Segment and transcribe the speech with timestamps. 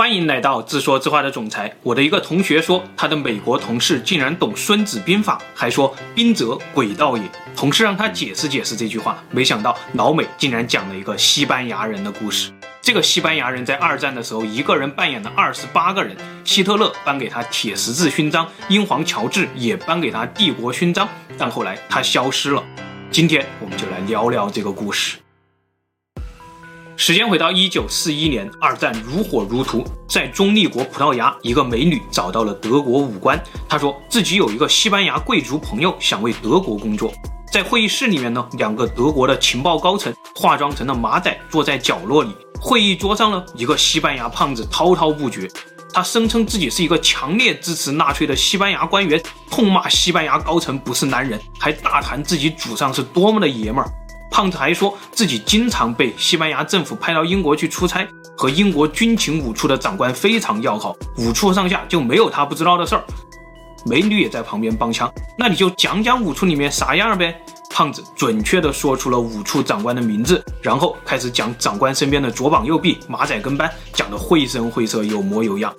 [0.00, 1.70] 欢迎来到自说自话的总裁。
[1.82, 7.22] 我的一个同学说，他的美国同事竟然懂《孙子兵法》，还说“兵者，诡道也”。
[7.54, 12.50] 同事让他解释解释这句话，没想到老美竟然讲了一个西班牙人的故事。
[12.80, 16.16] 这个西班牙人在二战的时候，一个人扮演了二十八个人。
[16.44, 21.06] 希特勒颁给他铁十字勋章，英皇乔治也颁给他帝国勋章，
[21.36, 22.64] 但后来他消失了。
[23.10, 25.18] 今天我们就来聊聊这个故事。
[27.02, 33.42] 时间回到一九四一年，二战如火如荼，在中立国葡萄牙，一个美女找到了德国武官。
[33.66, 37.10] 她说自己有一个西班牙贵族朋友想为德国工作。
[37.50, 42.36] 在会议室里面呢，两个德国的情报高层化妆成了马仔，坐在角落里。
[42.60, 45.48] 会议桌上呢，一个西班牙胖子滔滔不绝，
[45.94, 49.18] 他声称自己是一个强烈支持纳粹的西班牙官员，
[49.50, 53.90] 痛骂西班牙高层不是男人，还大谈自己祖上是多么的爷们儿。
[54.30, 63.04] 胖子还说自己经常被西班牙政府派到英国去出差，和英国军情五处的长官非常要好，五处上下就没有他不知道的事儿。
[63.84, 67.34] 美女也在旁边帮腔，那你就讲讲五处里面啥样呗。
[67.72, 75.72] 胖子准确地说出了五处长官的名字，然后开始讲长官身边的左膀右臂、马仔跟班，讲得绘声绘色，有模有样。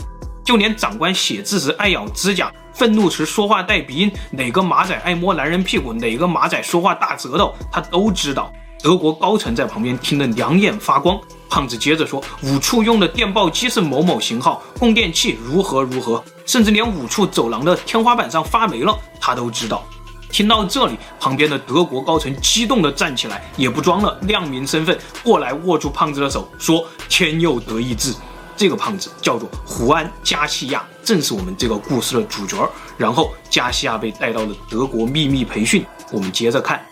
[0.51, 8.51] 就连长官写字时爱咬指甲，愤怒时说话带鼻音，哪个马仔爱摸男人屁股，哪个马仔说话大舌头，他都知道。
[8.83, 11.17] 德国高层在旁边听得两眼发光。
[11.49, 19.85] 胖子接着说，五处用的电报机是某某型号，供电器如何如何，甚至连五处走廊的天花板上发霉了，他都知道。
[20.33, 28.13] 听到这里，旁边的德国高层激动地站起来，也不装了，亮明身份，过来握住胖子的手，说：“天佑德意志。”
[28.55, 32.69] 这个胖子叫做胡安·加西亚，正是我们这个故事的主角。
[32.97, 35.85] 然后加西亚被带到了德国秘密培训。
[36.11, 36.83] 我们接着看，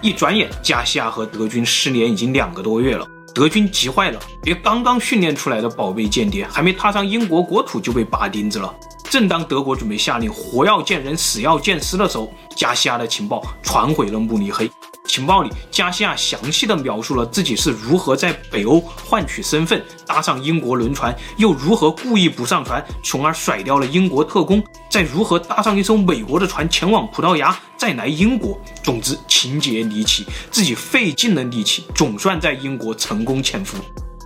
[0.00, 3.06] 一转眼，加西亚和德军失联已经两个多月了。
[3.34, 8.74] 德军急坏了，别刚刚训练出来的宝贝间谍，还没踏上英国国土就被拔钉子了。
[9.08, 14.70] 正当德国准备下令活要见人，死要见尸的时候，加西亚的情报传回了慕尼黑。
[15.16, 28.60] 情报里，加西亚详细的描述了自己是如何在北欧换取身份，搭上英国轮船，又如何故意不上船，从而甩掉了英国特工，再如何搭上一艘美国的船前往葡萄牙，再来英国。
[28.82, 33.78] 总之，情节离奇，自己费尽了力气，总算在英国成功潜伏。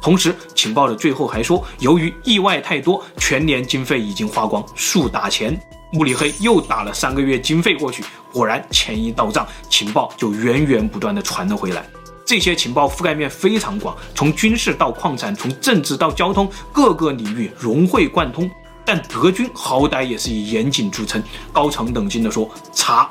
[0.02, 5.56] 同时，情报的最后还说，由于意外太多，全年经费已经花光，速打钱。
[5.92, 11.84] 慕尼黑又打了三个月经费过去，果然钱一到账，情报就源源不断地传了回来。
[12.24, 18.48] 这些情报覆盖面非常广，从军事到矿产，从政治到交通，各个领域融会贯通。
[18.84, 23.10] 但德军好歹也是以严谨著称，高层冷静地说：“查。”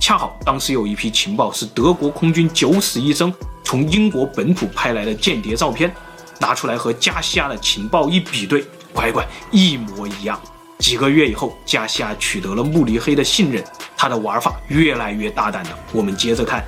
[0.00, 3.32] 恰好当时有一批情报是德国空军九死一生
[3.62, 5.92] 从英国本土拍来的间谍照片，
[6.38, 10.38] 拿出来和加西亚的情报一比对，乖乖一模一样。
[10.78, 13.64] 几个月以后，加西亚取得了慕尼黑的信任，
[13.96, 15.78] 他的玩法越来越大胆了。
[15.92, 16.64] 我们接着看，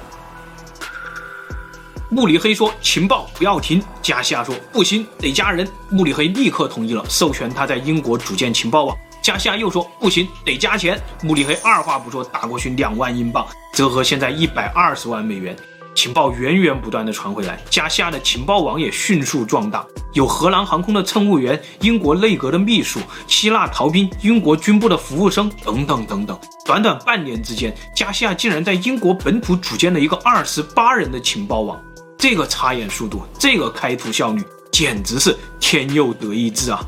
[2.09, 5.69] 慕尼黑说情报不要停，加西亚说不行，得加人。
[5.91, 8.97] 慕尼黑立刻同意了，授权他在英国组建情报网。
[9.21, 10.99] 加西亚又说不行，得加钱。
[11.23, 15.55] 慕尼黑二话不说打过去两万英镑，折合现在一百二十万美元。
[15.97, 26.39] 情报源源不断地传回来，加西亚的情报网也迅速壮大，有荷兰航空的乘务员、英国内阁的秘书、希腊逃兵、英国军部的服务生等等等等。
[26.67, 31.81] 短短半年之间，加西亚竟然在英国本土组建了一个二十八人的情报网。
[32.19, 36.85] 这个插眼速度，这个开图效率，简直是天佑德意志啊！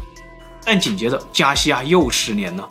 [0.64, 2.68] 但紧接着，加西亚又失联了。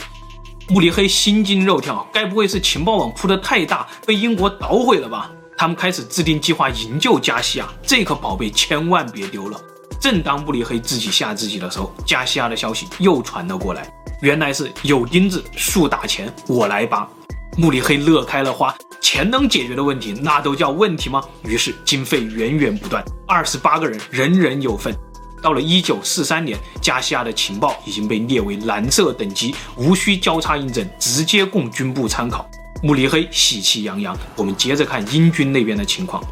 [0.70, 5.31] 慕尼黑心惊肉跳，该不会是情报网铺得太大，被英国捣毁了吧？
[5.57, 9.59] 他们开始制定计划营救加西亚，这颗宝贝千万别丢了。
[10.00, 13.91] 正当慕尼黑自己吓自己的时候，加西亚的消息又传了过来，
[14.22, 17.09] 原来是有钉子，速打钱，我来拔。
[17.57, 21.23] 慕尼黑乐开了花，钱能解决的问题，那都叫问题吗？
[21.44, 24.96] 于是经费源源不断，二十八个人，人人有份。
[25.41, 32.47] 到了一九四三年，加西亚的情报已经被列为蓝色等级，无需交叉印证，直接供军部参考。
[32.84, 36.24] 慕尼黑喜气洋洋，我们接着看英军那边的情况。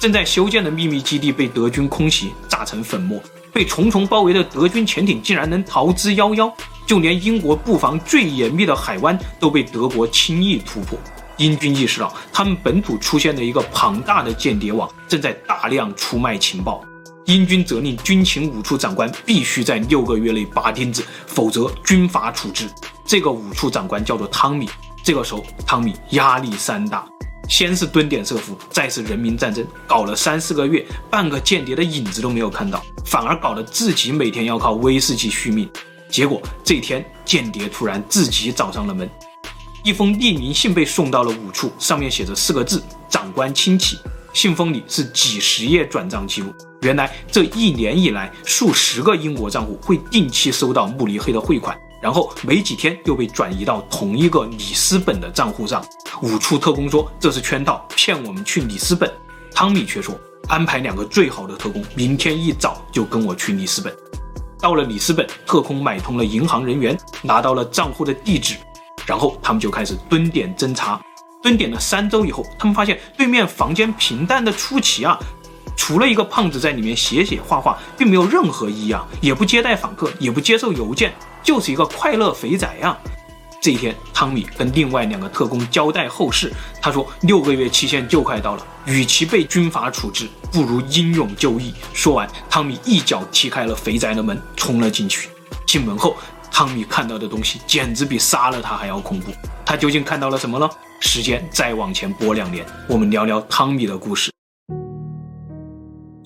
[0.00, 3.22] 正在修建的秘密基地被德军空袭，炸成粉末。
[3.52, 6.52] 被重重包围的德军潜艇竟然能逃之夭夭，
[6.86, 10.98] 就连英国布防最严密的海湾都被德国轻易突破。
[11.38, 16.84] 英军意识到，他们本土出现了一个庞大的间谍网，正在大量出卖情报。
[17.24, 22.68] 英军责令军情五处长官必须在六个月内拔钉子，否则军法处置。
[23.06, 24.68] 这个五处长官叫做汤米。
[25.06, 27.06] 这个时候，汤米压力山大。
[27.48, 35.70] 先是蹲点设伏，再是人民战争，搞了三四个月，半个间谍的影子都没有看到，反而搞得自己每天要靠威士忌续命。
[36.08, 39.08] 结果这天，间谍突然自己找上了门，
[39.84, 43.96] 一封匿名信被送到了五处，上面写着四个字：“长官亲启”。
[44.34, 46.52] 信封里是几十页转账记录。
[46.82, 51.78] 原来这一年以来，数十个英国账户会定期收到慕尼黑的汇款。
[52.00, 55.84] 然后没几天又被转移到同一个里斯本的账户上。
[56.22, 59.10] 五处特工说这是圈套，骗我们去里斯本。
[59.54, 60.14] 汤米却说
[60.48, 63.94] 安排两个最好的特工，明天一早就跟我去里斯本。
[64.58, 68.56] 到了里斯本，特工买通了银行人员，拿到了账户的地址，
[69.06, 71.00] 然后他们就开始蹲点侦查。
[71.42, 75.18] 蹲点了三周以后，他们发现对面房间平淡的出奇啊，
[75.76, 81.14] 除了一个胖子在里面写写画画，并没有任何异样，也不接待访客，也不接受邮件。
[81.46, 82.98] 就是一个快乐肥宅呀！
[83.62, 86.52] 这一天，汤米跟另外两个特工交代后事。
[86.82, 95.28] 他说：“六个月期限就快到了，与其被军阀处置，不如英勇就义。”说完，汤米一脚踢开了肥宅的门，冲了进去。
[95.68, 96.16] 进门后，
[96.50, 99.30] 汤米看到的东西简直比杀了他还要恐怖。
[99.64, 100.68] 他究竟看到了什么呢？
[100.98, 104.35] 时间再往前拨两年，我们聊聊汤米的故事。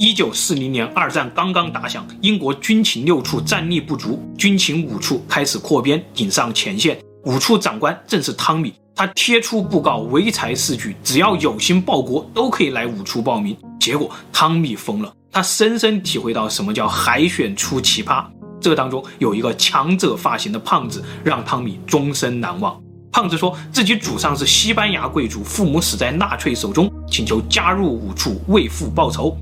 [0.01, 6.99] 一九四零年，二战刚刚打响，英国军情六处战力不足，军情五处开始扩编，顶上前线。
[7.27, 13.55] 五处长官正是汤米，他贴出布告，唯才是举，只要有心报国，都可以来五处报名。
[13.79, 18.25] 结果汤米疯了，他深深体会到什么叫海选出奇葩。
[18.59, 22.81] 这当中有一个强者发型的胖子，让汤米终身难忘。
[23.13, 29.37] 胖子说自己祖上是西班牙贵族，父母死在纳粹手中，请求加入五处为父报仇。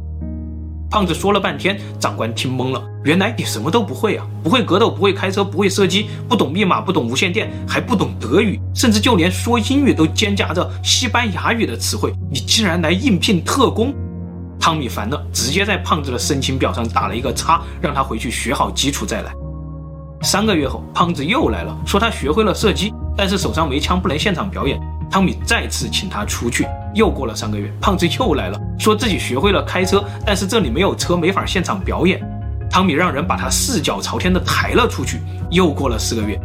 [0.90, 2.82] 胖子说了半天，长官听懵了。
[3.05, 12.14] 原来你什么都不会啊，不会格斗，不会开车，不会射击，不懂密码，不懂无线电，还不懂德语，甚至就连说英语都兼夹着西班牙语的词汇。
[12.31, 13.94] 你竟然来应聘特工？
[14.58, 19.32] 汤米烦了，直接在胖子的申请表上打了一个叉，让他回去学好基础再来。
[20.23, 24.81] 三个月后，胖子又来了，说他学会了射击，但是手上没枪，不能现场表演。
[25.10, 26.66] 汤米再次请他出去。
[26.94, 32.20] 又过了三个月，胖子又来了，说自己学会了开车，但是这里没有车，没法现场表演。
[32.70, 35.20] 汤米让人把他四脚朝天的抬了出去。
[35.50, 36.38] 又过了四个月，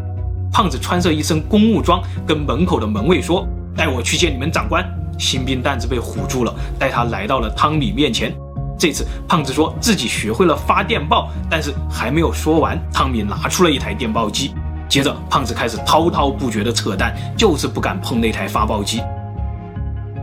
[0.51, 4.85] 胖子穿着一身公务装，跟门口的门卫说：“带我去见你们长官。”
[5.19, 8.33] 新兵蛋子被唬住了，带他来到了汤米面前。
[8.79, 14.53] 这次胖子说自己学会了发电报，但是还没有说完，汤米拿出了一台电报机。
[14.89, 19.01] 接着，胖子开始滔滔不绝的扯淡，就是不敢碰那台发报机。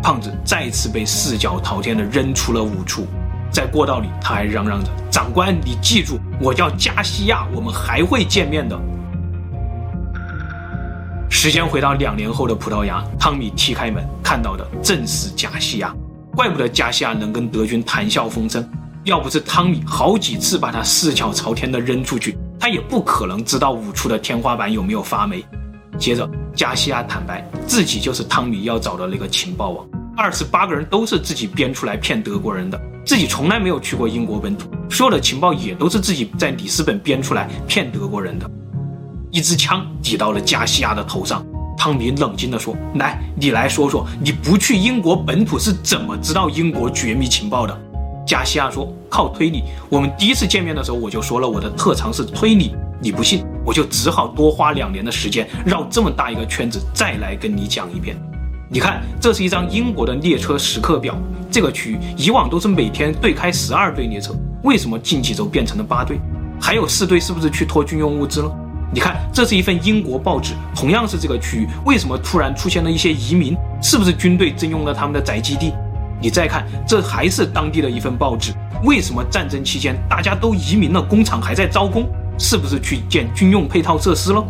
[0.02, 3.06] 胖子再次被四脚朝天的扔出了五处，
[3.52, 8.78] 在过道里他还嚷嚷着：“长官，你记住，我叫加西亚，我们还会见面的。”
[11.28, 15.94] 时间回到两年后的葡萄牙，汤米踢开门，看到的正是加西亚。
[16.34, 18.66] 怪不得加西亚能跟德军谈笑风生，
[19.04, 22.38] 要不是汤米好几次把他四脚朝天的扔出去。
[22.60, 25.42] 他也不可能知道五处的天花板有没有发霉。
[25.98, 29.86] 接着，加西亚坦白自己就是汤米要找的那个情报网，
[30.16, 38.50] 二十八个人都是自己编出来骗德国人的，自己从来没有去过英国本土，所有的情报也都是自己在里斯本编出来骗德国人的。
[39.30, 41.44] 一支枪抵到了加西亚的头上，
[41.76, 47.80] 汤米冷静地说：“来，你来说说，你不去英国本土是怎么知道英国绝密情报的？”
[48.30, 49.64] 加西亚说：“靠推理。
[49.88, 52.76] 我们第一次见面的时候，我就说了我的特长是推理。
[53.00, 58.16] 你不信，我就只好多花两年的时间绕这么大一个圈子，再来跟你讲一遍。
[58.68, 61.16] 你看，这是一张英国的列车时刻表。
[61.50, 64.32] 这个区域以往都是每天对开十二对列车，
[64.62, 66.20] 为什么近几周变成了八对？
[66.60, 68.56] 还有四对是不是去拖军用物资了？
[68.94, 73.56] 你看，这是一份英国报纸，同样是这个区域，为什么突然出现了一些移民？
[73.82, 75.72] 是不是军队征用了他们的宅基地？”
[76.20, 78.52] 你再看，这还是当地的一份报纸。
[78.84, 82.06] 为什么战争期间大家都移民了，工厂还在招工？
[82.38, 84.42] 是不是去建军用配套设施了？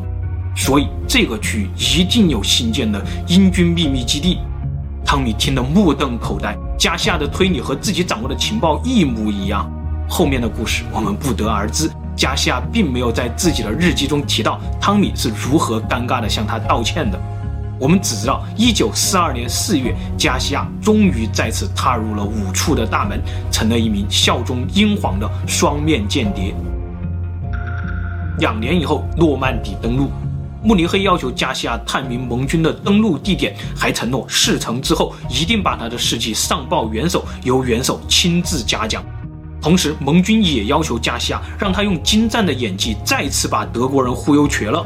[0.55, 4.39] 所以这个区域一定有新建的英军秘密基地。
[5.05, 9.69] 汤米听得目瞪口呆，加西亚的推理和自己掌握的情报一模一样。
[10.09, 11.91] 后面的故事我们不得而知。
[12.17, 17.19] 加西亚并没有在自己的日记中提到汤米是如何尴尬地向他道歉的。
[17.81, 23.19] 我们只知道，一九四二年四月，加西亚终于再次踏入了五处的大门，
[23.51, 26.55] 成了一名效忠英皇的双面间谍。
[28.39, 30.11] 两年以后，诺曼底登陆，
[30.63, 39.03] 慕尼黑要求加西亚探明盟军的登陆地点，还承诺事成之后一定把他的事迹上报元首，由元首亲自嘉奖。
[39.59, 44.85] 同时，盟军也要求加西亚让他用精湛的演技再次把德国人忽悠瘸了。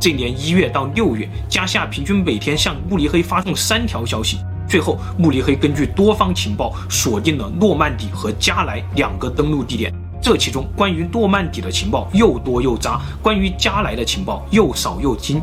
[0.00, 9.92] 这年一月到六月，加西亚平均每天向慕尼黑发送三条消息，最后，慕尼黑根据多方情报锁定了诺曼底和加莱两个登陆地点。
[10.22, 15.38] 这其中关于诺曼底的情报又多又杂，关于加莱的情报又少又精。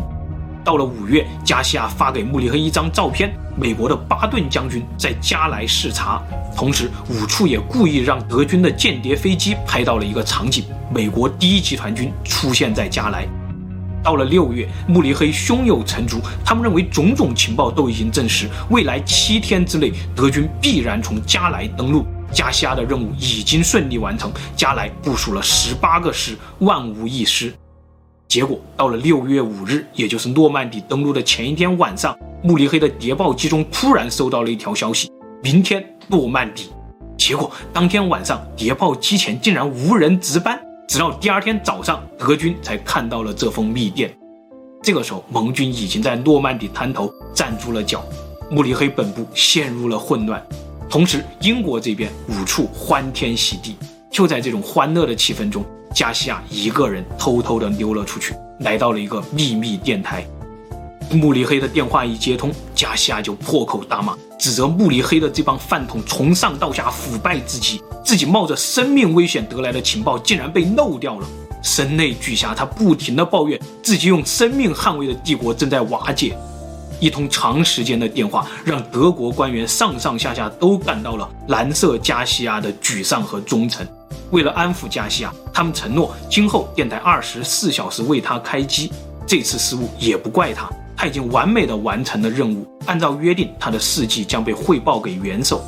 [0.64, 6.20] 到了五月，加西亚发给慕尼黑一张照片，美国的巴顿将军在加莱视察。
[6.56, 13.28] 同时，五处也故意让德军的间谍飞机拍到了一个场景：美国第一集团军出现在加莱。
[14.04, 22.06] 到了六月，慕尼黑胸有成竹，他们认为种种情报都已经证实，未来七天之内，德军必然从加莱登陆。
[22.32, 27.54] 加西亚的任务已经顺利完成，加莱部署了十八个师，万无一失。
[28.28, 35.10] 结果到了六月五日，也就是诺曼底登陆的前一天晚上，慕尼黑的谍报机中突然收到了一条消息：
[35.42, 36.70] 明天诺曼底。
[37.18, 40.67] 结果当天晚上，谍报机前竟然无人值班。
[40.88, 44.10] 直到第二天早上，德军才看到了这封密电。
[44.82, 48.02] 这个时候，盟军已经在诺曼底滩头站住了脚，
[48.50, 50.42] 慕尼黑本部陷入了混乱。
[50.90, 53.76] 同时，英国这边五处欢天喜地。
[54.10, 55.64] 就在这种欢乐的气氛中，
[55.94, 60.26] 加西亚一个人偷偷地溜了出去，来到了一个秘密电台。
[61.12, 67.82] 慕尼黑的电话一接通，加西亚就破口大骂，指责慕尼黑的这帮饭桶从上到下腐败至极。
[68.04, 71.28] 自己冒着生命危险得来的情报竟然被漏掉了，
[71.62, 76.38] 声泪俱下，他不停地抱怨自己用生命捍卫的帝国正在瓦解。
[77.00, 83.86] 一通长时间的电话让德国官员上上下下都感到了蓝色加西亚的沮丧和忠诚。
[84.32, 88.92] 为了安抚加西亚，他们承诺今后电台二十四小时为他开机。
[89.26, 92.68] 这次失误也不怪他，他已经完美的完成了任务。
[92.88, 95.64] 按照约定，他的事迹将被汇报给元首。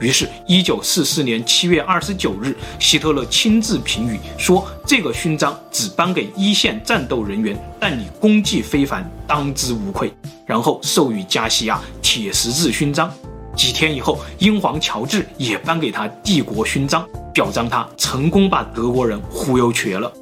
[0.00, 10.12] 于是，一九四四年七月二十九日，希特勒亲自评语说：“这个勋章只颁给一线战斗人员，但你功绩非凡，当之无愧。”
[10.46, 13.12] 然后授予加西亚铁十字勋章。
[13.56, 20.12] 几天以后，英皇乔治也颁给他帝国勋章，表彰他成功把德国人忽悠瘸了。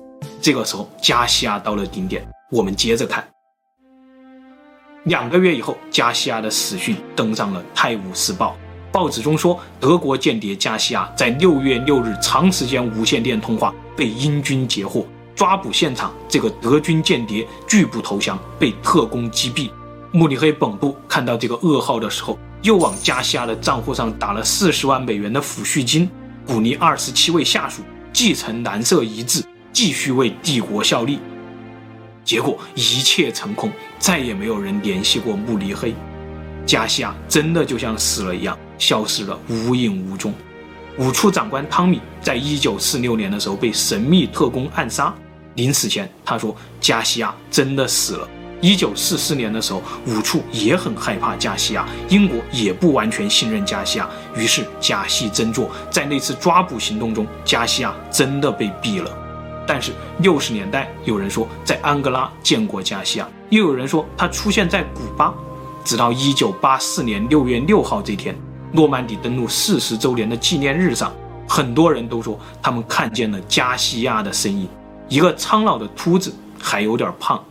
[0.40, 2.26] 这个时候，加西亚到了顶点。
[2.50, 3.22] 我们接着看，
[5.06, 8.56] 两个月以后，加西亚的死讯登上了《泰晤士报》。
[8.92, 19.70] 报纸中说，德国间谍加西亚在六月六日长时间无线电通话被英军截获，抓捕现场这个德军间谍拒不投降，被特工击毙。
[20.10, 26.10] 慕尼黑本部看到这个噩耗的时候，又往加西亚的账户上打了四十万美元的抚恤金，
[26.44, 27.80] 鼓励二十七位下属
[28.12, 31.20] 继承蓝色遗志，继续为帝国效力。
[32.26, 35.94] 结果一切成空，再也没有人联系过慕尼黑。
[36.66, 38.58] 加西亚真的就像死了一样。
[38.78, 40.34] 消失了，无影无踪。
[40.98, 45.14] 五处长官汤米在一九四六年的时候被神秘特工暗杀，
[45.54, 48.28] 临死前他说：“加西亚真的死了。”
[48.60, 59.25] 一九四四年的时候，五处也很害怕加西亚，英国也不完全信任加西亚，于是假戏真做，在那次抓捕行动中，加西亚真的被毙了。
[59.66, 65.34] 但是六十年代有人说在安哥拉见过加西亚，又有人说他出现在古巴，
[65.84, 68.34] 直到一九八四年六月六号这天。
[68.72, 71.12] 诺曼底登陆四十周年的纪念日上，
[71.48, 74.68] 很多人都说他们看见了加西亚的身影，
[75.08, 77.42] 一个苍老的秃子，还有点胖，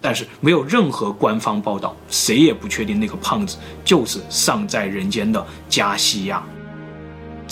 [0.00, 6.42] 但是没有任何官方报道，谁也不确定那个胖子就是尚在人间的加西亚。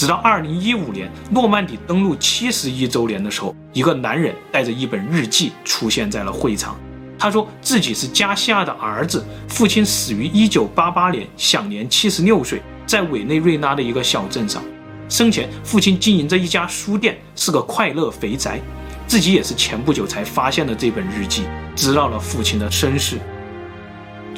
[0.01, 6.75] 直到二零一五年诺曼底登陆七十一周年的时候，一个男人带着一本日记出现在了会场，
[7.19, 12.63] 他说自己是加西亚的儿子，父亲死于一九八八年，享年七十六岁。
[12.87, 14.63] 在委内瑞拉的一个小镇上，
[15.07, 18.59] 生前父亲经营着一家书店，是个快乐肥宅。
[19.07, 21.45] 自己也是前不久才发现了这本日记，
[21.77, 23.19] 知道了父亲的身世。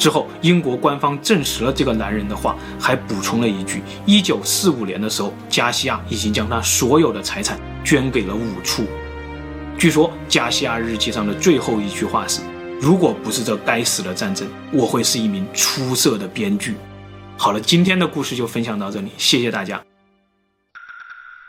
[0.02, 8.84] 之后，英国官方证实了这个男人的话，还补充了一句：一九四五年的时候，加西亚已经将他所有的财产捐给了五处。
[9.78, 12.40] 据说，加西亚日记上的最后一句话是：
[12.80, 16.74] 如果不是这该死的战争，我会是一名出色的编剧。
[17.38, 19.80] 好了，今天的故事就分享到这里，谢谢大家。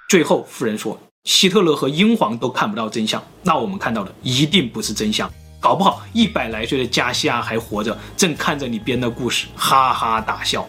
[0.07, 5.27] 最后，夫人说，希特勒和英皇都看不到真相，那我们看到的一定不是真相，
[5.63, 10.67] 搞不好一百来岁的加西亚还活着，正看着你编的故事，哈哈大笑。